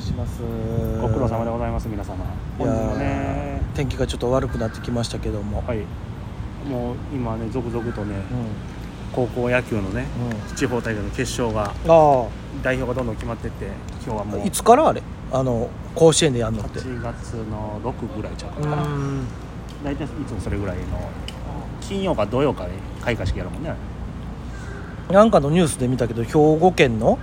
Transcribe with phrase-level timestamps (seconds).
[0.00, 0.40] いします。
[1.00, 2.24] ご苦労様でございます皆様。
[2.24, 2.28] い
[2.58, 5.78] 本日もやねー天気がちょっと悪くなってきましたけども、はい。
[6.68, 8.22] もう今ね続々とねうん。
[9.12, 10.06] 高校野球のね
[10.50, 10.56] うん。
[10.56, 12.28] 地方大会の決勝があ
[12.62, 13.66] 代表がどんどん決まってって
[14.04, 15.02] 今日はもうあいつからあれ？
[15.32, 16.80] あの甲子園でやんのって。
[16.80, 19.26] 8月の6ぐらいちゃううかな、ん。
[19.84, 20.82] 大体いつもそれぐらいの
[21.80, 22.72] 金曜か土曜かに
[23.02, 23.74] 開会式やるもんね
[25.10, 27.18] なんかのニュースで見たけど兵庫県の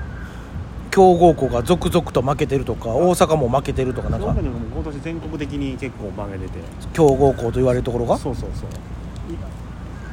[0.97, 4.33] 強豪校が続々と負けてるとか大阪も負けてるとかなんか。
[4.33, 6.53] 今年全国的に結構負けてて。
[6.91, 8.17] 強豪校と言われるところが？
[8.17, 8.69] そうそうそう。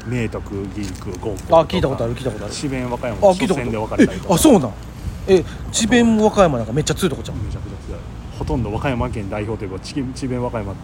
[0.07, 2.53] 明徳義塾高校あ聞いたことある聞いたことある。
[2.53, 4.35] 智弁和歌あ山初聞いたこと戦で別れたりとか。
[4.35, 4.73] えあそうなん。
[5.27, 8.01] え智弁和歌山なんかめっちゃ強いとこじゃんめちゃくちゃ強い
[8.39, 10.75] ほとんど和歌山県代表といえば智智弁和歌山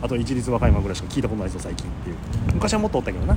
[0.00, 2.16] あと一律和歌山ぐらいしか聞いたことないぞ最近っていう。
[2.54, 3.36] 昔はもっとおったけどな。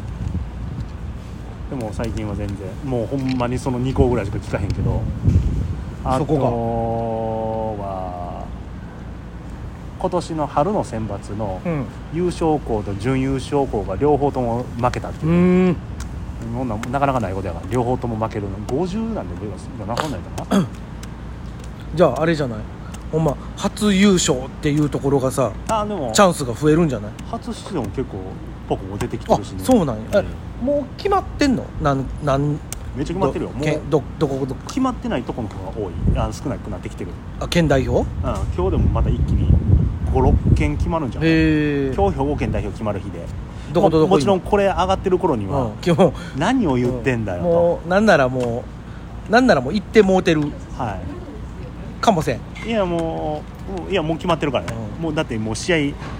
[1.71, 5.01] でも最近は全然もうほんまにその2校ぐらいしか聞かへんけど
[6.03, 6.25] あと
[7.77, 8.45] は
[9.99, 11.85] 今年の春の選抜のうん。
[12.13, 15.31] 優勝校と準優勝校が両方とも負けたってうい
[15.71, 15.77] う、ーん。
[16.91, 18.57] なかなかないことやから両方とも負けるの。
[18.67, 20.07] 50なんでどういうのなか？
[20.07, 20.65] んないかな。
[21.95, 22.59] じゃああれじゃない？
[23.11, 26.11] ほんま初優勝っていうところがさあでも。
[26.13, 27.11] チャンスが増えるんじゃない？
[27.29, 28.17] 初出場も結構
[28.67, 29.63] ポコも出てきてあるしね。
[29.63, 30.25] そうなんや、うん。
[30.25, 30.29] え
[30.65, 31.63] もう決まってんの？
[31.81, 32.57] なんなん
[32.95, 33.51] めっちゃ決まってるよ。
[33.51, 34.61] もうどけどどこどこ？
[34.67, 35.93] 決まってないとこの子が多い。
[36.15, 38.01] あ少なくなってきてる、あ県代表？
[38.01, 39.49] うん、今日でもまた一気に
[40.11, 41.29] 56件決まるんじゃない？
[41.29, 41.33] へ
[41.91, 43.25] え今日兵庫県代表決まる日で。
[43.71, 48.65] どことどこももちろんこれ上がってる頃には、うん今日何を言ってんだよと、もうなんならも
[49.29, 50.41] うなんならもう行ってもうてる
[50.77, 50.99] は
[52.01, 52.41] かもせん。
[52.65, 53.41] いいやも
[53.87, 55.03] ういやもう決まってるからね、うん。
[55.03, 55.77] もうだってもう試合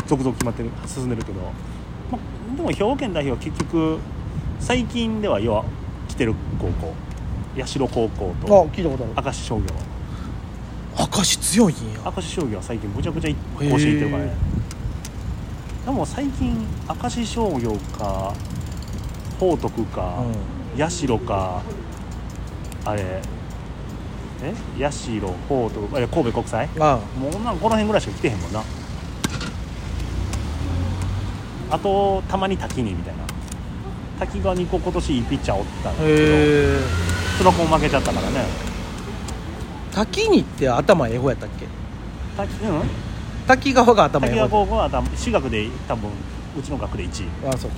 [0.08, 1.42] 続々決まってる進んでるけど、
[2.10, 4.00] まあ、でも兵庫県代表は結局
[4.62, 5.66] 最近では要は
[6.12, 6.94] 来てる高校。
[7.66, 9.26] 社高校あと聞いたことある。
[9.26, 9.66] 明石商業。
[10.98, 12.00] 明石強いんや。
[12.06, 14.34] 明石商業は最近むちゃくちゃ甲子園行ってるからね。
[15.86, 16.68] でも最近
[17.02, 18.34] 明石商業か
[19.40, 20.24] 報徳か、
[20.78, 21.62] 社か
[22.86, 23.22] あれ
[24.44, 24.54] え？
[24.80, 24.90] 社
[25.48, 26.70] 報徳あれ神戸国際？
[26.76, 26.98] うんあ。
[27.18, 28.62] もうなんかこの辺ぐらいしか来てへんもんな。
[31.72, 33.21] あとたまに滝にみたいな
[34.22, 36.80] 滝川にこう今年いいピッチャーおったんだへけどえ
[37.40, 38.46] その子も負けちゃったからね。
[39.92, 41.66] 滝にって頭ええ方やったっけ？
[42.38, 42.82] 滝うん？
[43.48, 46.10] 滝川が頭え滝川え方高校は私学で多分
[46.58, 47.50] うちの学で1位。
[47.50, 47.78] あそうか。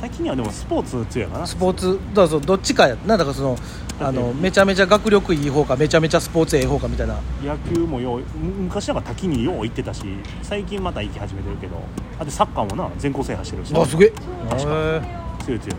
[0.00, 1.46] 滝にはでもスポーツ強いかな。
[1.46, 3.18] スポーツだそうどっちかやな。
[3.18, 3.58] だからその
[4.00, 7.16] あのめちゃめちゃ学力いい方かめちゃめちゃスポーツええ方かみたいな。
[7.44, 10.04] 野球もようむ昔なんか滝によう行ってたし
[10.42, 11.76] 最近また行き始めてるけど
[12.18, 14.12] あとサッカーもな全校制覇してるしあすげえ。
[14.48, 14.70] 確か。
[14.72, 15.78] へ強い強い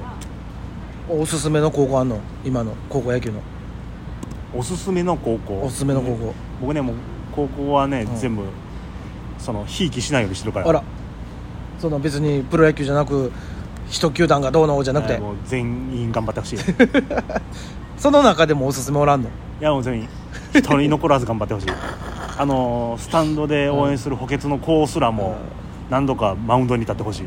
[1.10, 2.20] えおすすめの高校あんの？
[2.46, 3.42] 今の高校野球の。
[4.56, 5.62] おすすめの高校？
[5.62, 6.34] おすすめの高校。
[6.62, 6.96] 僕ねもう
[7.34, 8.18] 高校はね、うん。
[8.18, 8.44] 全部
[9.38, 10.70] そのひいきしないようにしてるから。
[10.70, 10.84] あら。
[11.80, 13.32] その別にプロ野球じゃなく
[13.90, 16.60] 一球団がどうのじゃなくて、えーもう全員頑張ってほしいい
[17.98, 19.30] その中でもおすすめおらんの？
[19.60, 20.10] やもう全員
[20.54, 21.68] 一人残らず頑張ってほしい。
[22.38, 25.36] あのースタンドで応援する補欠の子すらも
[25.90, 27.26] 何度かマウンドに立ってほしい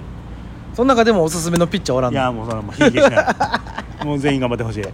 [0.74, 2.20] その中でもおすすめのピッチャーおらんの？
[2.20, 3.22] いやもうそれはもうひいきしな
[4.00, 4.04] い。
[4.04, 4.84] もう全員頑張ってほしい。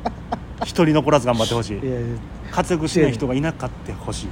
[0.64, 1.78] 一人残らず頑張ってほしい。
[1.78, 2.06] いやいや
[2.50, 4.28] 活躍しない人がいなかったほしい。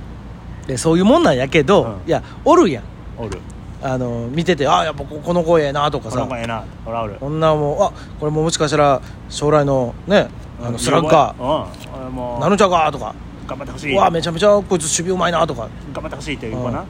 [0.67, 2.09] でそういうもんなんやけど、うん。
[2.09, 2.85] いやおるやん。
[3.19, 3.39] おる。
[3.83, 6.17] あの見ててああやっぱここの子ええなとかさ。
[6.17, 6.65] この子ええな。
[6.87, 7.17] おらおる。
[7.21, 10.29] こんなもうあこれももしかしたら将来のね
[10.65, 12.01] あのスラッガうん。
[12.01, 13.15] 俺もーなるんちゃうかとか。
[13.47, 13.95] 頑張ってほしい。
[13.95, 15.69] うわめちゃめちゃこいつ守備うまいなとか。
[15.93, 16.87] 頑張ってほしいっていう子な、うん。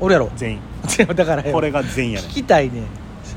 [0.00, 0.30] おるやろ。
[0.36, 0.60] 全員。
[1.14, 1.52] だからよ。
[1.52, 2.84] これが全員やね聞きたいね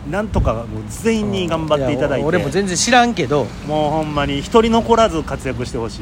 [0.09, 3.45] なんとかもう全員に頑張っていただいて、や俺も全然知らんけど。
[3.67, 6.01] もうほんまに一人残らず活躍してほし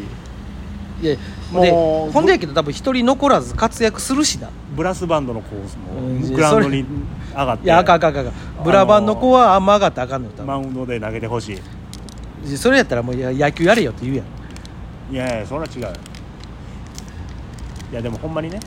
[1.01, 1.05] い。
[1.05, 1.17] いや
[1.51, 4.49] もうでほんでやけど多分一人残らず活躍するしな。
[4.75, 6.85] ブラスバンドのコースうんもグラウンドに
[7.31, 7.65] 上がって。
[7.65, 8.31] いやあかんあかんあか
[8.63, 11.61] ブラバンの子はあんま上がったらあかんのよ多マウンドで投げてほしい。
[12.45, 15.81] 分それやったらもう野球やれよって言うやん、いやいやそれは違う。
[17.91, 18.59] いやでもほんまにね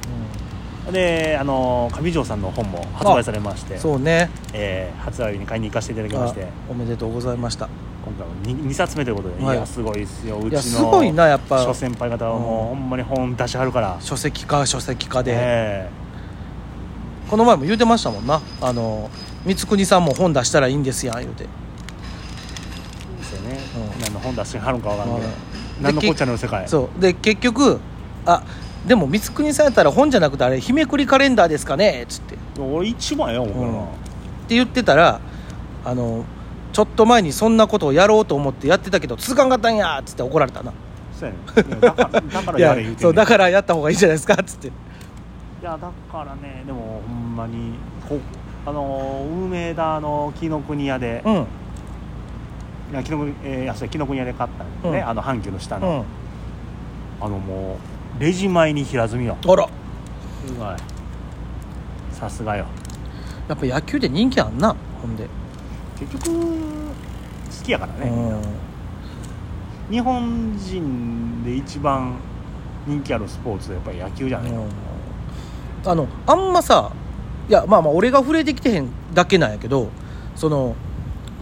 [0.91, 4.31] であの上条さんの本も発売されまして、そうね。
[4.53, 7.69] えー発売日に買いに行かせていただきましてあおめでとうございました。
[8.05, 9.57] 今回は 2, 2冊目ということで、はい。
[9.57, 10.39] い、やすごいですよ。
[10.39, 11.63] うちのすごいなやっぱ。
[11.63, 13.97] 諸先輩方はもう、ほんまに本出しはるから。
[14.01, 15.91] 書籍化書籍化で、え
[17.31, 18.41] この前も言うてましたもんな。
[18.61, 19.09] あの
[19.47, 21.45] 光国さんも本出したらいいんですやん言うて。
[21.45, 21.47] え
[23.19, 23.59] ですよね、
[23.95, 24.01] うん。
[24.03, 25.83] 何の本出してはるんかわかんない、うん。
[25.83, 26.69] 何のこっちゃの世界。
[26.69, 27.01] そう。
[27.01, 27.81] で結局
[28.27, 28.43] あ
[28.87, 32.03] でも光国さんやったら本じゃなくてあれ日めくりカレンダーですかね？
[32.03, 32.35] っつって。
[32.35, 33.87] って俺一番や思うからな、
[34.49, 35.21] 言ってたら
[35.85, 36.25] あの
[36.73, 39.99] ちょっと前にそんなことをやろうと思ってやってたけど続かんかったんや！
[40.01, 40.73] っつって怒られたな。
[41.19, 41.35] そうや
[41.65, 41.81] ね。
[41.81, 42.99] だからだからいややれ言うてんねん。
[43.03, 44.35] そうだからやった方がいいじゃないですか？
[44.35, 44.69] っつって。
[44.69, 44.71] い
[45.63, 47.75] やだからねでもほんまに
[48.09, 48.19] こ
[48.67, 51.35] あのー梅田の紀ノ国屋で、うん。
[51.35, 51.37] い
[52.95, 55.09] や紀ノ国屋で買ったんだよね、うん。
[55.09, 56.05] あの阪急の下の、
[57.21, 57.25] うん。
[57.25, 57.77] あのもう
[58.19, 59.37] レジ前に平積みよ。
[59.47, 59.69] あら。
[60.47, 60.77] すごい。
[62.13, 62.67] さすがよ。
[63.49, 65.29] やっぱ野球で人気あんなほんで、
[65.99, 68.31] 結局好きやからね、みん。
[68.31, 68.39] な
[69.91, 72.15] 日本人で一番
[72.87, 74.69] 人気あるスポーツはやっぱり野球じゃない、うん。
[75.85, 76.93] あのあんまさ
[77.49, 79.91] いやまあまあ俺が触れてきてへんだけなんやけど
[80.37, 80.77] その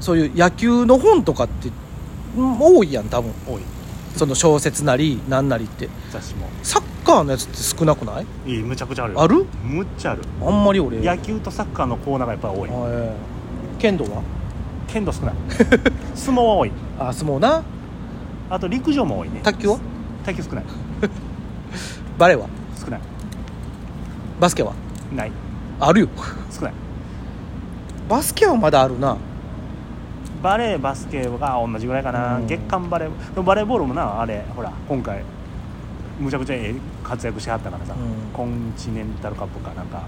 [0.01, 1.71] そういう野球の本とかって
[2.37, 3.33] うん多いやん多分。
[3.47, 3.63] 多い
[4.17, 5.89] その小説なりなんなりって。
[6.11, 6.49] 雑誌も。
[6.63, 8.27] サッカーのやつって少なくない？
[8.47, 9.21] いいむちゃくちゃあるよ。
[9.23, 9.47] ある？
[9.65, 10.23] むっちゃある。
[10.45, 10.99] あんまり俺。
[10.99, 12.69] 野球とサッカーのコーナーがやっぱり多い。
[12.71, 14.23] えー剣道は？
[14.89, 15.35] 剣道少ない。
[16.15, 16.73] 相撲は多い。
[16.99, 17.63] あ相撲な。
[18.51, 19.41] あと陸上も多いね。
[19.43, 19.79] 卓球は？
[20.25, 20.65] 卓球少ない。
[22.19, 22.47] バレーは？
[22.79, 23.01] 少ない。
[24.39, 24.73] バスケは？
[25.15, 25.33] ない。
[25.79, 26.09] あるよ。
[26.51, 26.73] 少ない。
[28.09, 29.17] バスケはまだあるな
[30.43, 32.47] バレーバスケが同じぐらいかな、うん。
[32.47, 34.73] 月間バレーバレーボールもなあれほら。
[34.89, 35.23] 今回。
[36.19, 38.33] むちゃくちゃええ活躍してはったからさ、うん。
[38.33, 40.05] コンチネンタルカップかなんか。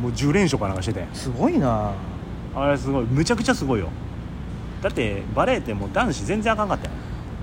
[0.00, 1.06] もう10連勝かなんかしてて。
[1.12, 1.92] すごいな。
[2.54, 3.04] あれすごい。
[3.06, 3.88] むちゃくちゃすごいよ。
[4.82, 6.90] だってバレーってもう男子全然あかんかったよ。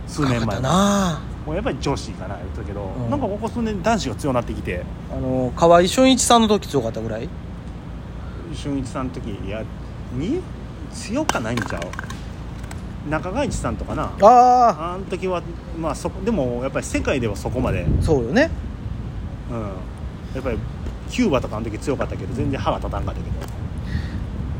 [0.07, 0.59] 数年前。
[0.59, 1.21] な。
[1.45, 3.09] もうやっぱり女子かな言ったけど、うん。
[3.09, 4.83] なんかここ数年男子が強くなってきて。
[5.11, 7.27] あの河合俊一さんの時強かったぐらい？
[8.53, 9.63] 俊一さんの時いや
[10.13, 10.41] に？
[10.94, 13.10] 強かないんちゃう？
[13.10, 14.13] 中川一さんとかな。
[14.22, 15.42] ああの時は
[15.78, 18.50] まあそこでもやっぱり世界ではそこまで、うん、あそうよね。
[20.34, 20.57] やっぱり
[21.10, 23.36] キューバとかあの時強かったけど全然歯が立たんかったけど。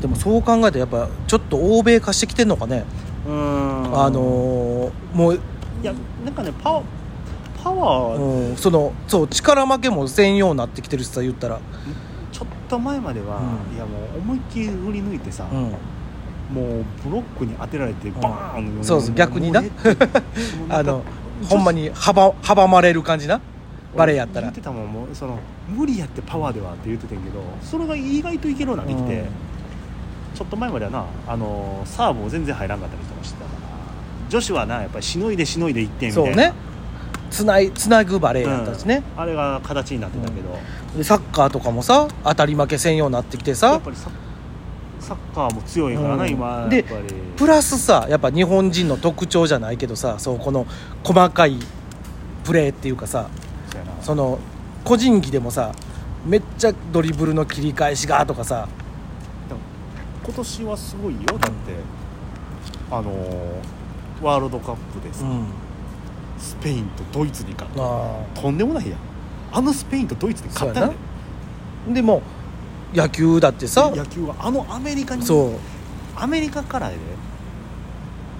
[0.02, 2.84] でもそう考えてやっぱちょっと欧米化してきてんのかね、
[3.26, 3.98] うーん。
[3.98, 5.38] あのーもう、い
[5.82, 5.94] や
[6.24, 6.84] なんかねパワー
[7.62, 11.58] パワー、うん、そのそう力負けもせんようになってきてるしさ言ったら、
[12.30, 13.74] ちょっと前までは、うん。
[13.74, 15.72] いやもう思いっきり振り抜いてさ、うん、
[16.52, 19.62] もうブロックに当てられてバーン、そうそう逆にな。
[20.68, 21.02] あの
[21.48, 23.40] ほんまに阻阻まれる感じな？
[23.96, 24.42] バレーやったら。
[24.42, 25.38] 言ってたもんもうその
[25.68, 29.26] 無理やってパワーではって言ってたんやけどそれが意外といけるようになってきて、うん。
[30.34, 33.58] ちょっと前まではなあのサーブを全然入らんかったりとかしてたから
[34.28, 36.26] 女子はなやっぱりしのいでしのいで1点みたいな。
[36.26, 36.52] そうね。
[37.30, 40.56] つないつなぐバレーやったしね、あれが形になってたけど、
[40.96, 44.08] でサッカーとかもさ当たり負けせんようになってきてやさっぱりサ
[45.04, 46.30] サッカーも強いからな、うん。
[46.30, 46.84] 今で
[47.36, 50.66] プラスさやっぱ日本人の特徴じゃないけどさそうこの
[51.04, 51.58] 細かい
[52.44, 53.28] プレーっていうかさ
[54.00, 54.38] その
[54.84, 55.72] 個人技でもさ
[56.24, 58.68] めっちゃドリブルの切り返しがとかさ
[60.24, 61.20] 今年はすごいよ。
[61.26, 61.50] だって
[62.90, 63.84] あのー
[64.22, 65.46] ワールドカップでさ、うん。
[66.38, 67.82] スペインとドイツに勝った。
[67.82, 68.98] あとんでもないやん。
[69.52, 70.90] あのスペインとドイツに勝った
[71.88, 72.22] んでも
[72.94, 73.90] 野球だってさ。
[73.94, 75.50] 野球はあのアメリカにそう。
[76.16, 76.98] アメリカからやで。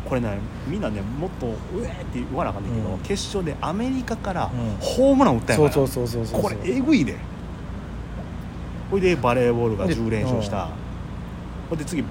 [0.08, 1.50] これねみんなねもっとう
[1.82, 2.98] えーって言わなあかんねんけど、うん。
[3.00, 4.76] 決勝でアメリカからうん。
[4.80, 7.16] ホームラン打ったんやから、そうそうそうそうそうこれえぐいで。
[8.90, 10.68] ほいでバレーボールがで10連勝した。
[11.68, 12.04] ほいで次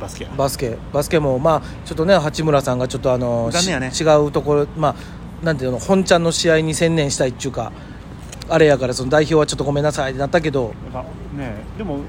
[0.00, 0.30] バスケや。
[0.36, 0.78] バスケ。
[0.92, 3.90] バスケもまあちょっとね八村さんがちょっとあの残念やね。
[3.92, 4.96] し違うところま
[5.42, 7.72] あなんていうの本ちゃんの試合に専念したいっちゅうか
[8.48, 10.74] あれやからその代表はちょっとごめんなさいってなったけど。
[10.92, 12.00] なんかねでも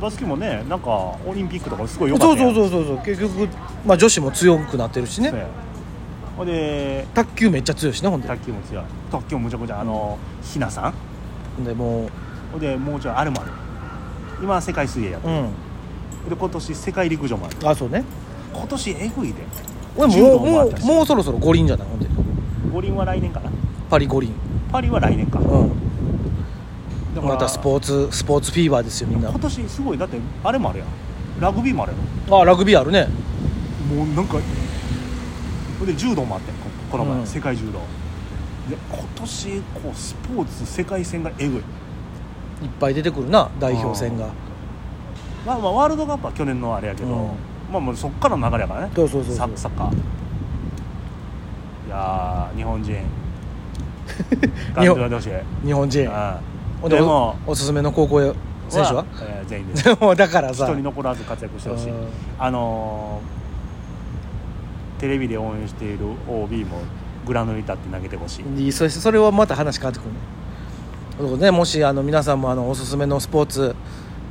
[0.00, 0.90] バスケもねなんか
[1.26, 2.98] オリンピックとかすごい良かっそうそうんそうそうそう。
[2.98, 3.48] 結局、
[3.86, 5.32] まあ、女子も強くなってるしね。
[6.36, 8.26] ほいで卓球めっちゃ強いしねほんで。
[8.26, 8.84] 卓球も強い。
[9.10, 10.92] 卓球もむちゃくちゃあのひなさ
[11.58, 11.64] ん？
[11.64, 12.08] でも
[12.52, 13.52] ほいでもうちょいあれもある
[14.42, 16.28] 今世界水泳やってる、ううん。
[16.30, 17.68] で今年世界陸上もある。
[17.68, 18.04] あそうね。
[18.52, 19.42] 今年えぐいで。
[19.96, 20.82] 俺柔道もうももあったし。
[20.82, 22.06] うもうそろそろ五輪じゃないほんで
[22.72, 23.50] 五輪は来年かな。
[23.88, 24.32] パリ五輪。
[24.72, 25.72] パリは来年か、うん
[27.14, 29.30] だからまたスポーツスポーツフィーバーですよみんな。
[29.30, 30.88] 今年すごいだってあれもあるやん。
[31.40, 31.92] ラグビーもある
[32.28, 33.08] やあラグビーあるね。
[33.90, 34.38] ろもうなんか
[35.86, 37.26] で柔道もあってんここの前、うん。
[37.26, 37.80] 世界柔道。
[38.68, 41.58] で今年こうスポーツ世界戦がえぐい。
[41.58, 41.64] いっ
[42.80, 44.28] ぱい出てくるな代表戦が。
[45.46, 47.14] まあまあワールドカップは去年のあれやけど、うん。
[47.72, 48.92] まあまあそっからの流れやからね。
[48.94, 49.94] そうそうそうササッカー。
[51.86, 52.96] いやー日本人。
[55.64, 56.08] 日本人。
[56.10, 56.53] あほん
[56.88, 58.20] ででもおおすすめの高校
[58.68, 59.04] 選手は？
[59.22, 59.84] えー全員です。
[60.16, 60.66] だから一さ。
[60.66, 61.90] 人残らず活躍してほしい。
[61.90, 62.06] うん。
[62.38, 66.78] あのーテレビで応援している OB も
[67.26, 68.72] グラウンドに立って投げてほしい。
[68.72, 70.04] それそれはまた話変わってく
[71.22, 71.50] るねね。
[71.50, 73.74] もしあの皆さんもあのおすすめのスポーツ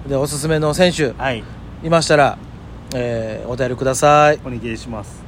[0.07, 1.43] でおすすめの選手はい。
[1.83, 2.37] いましたら、
[2.95, 4.39] えーお便りください。
[4.45, 5.22] お願いします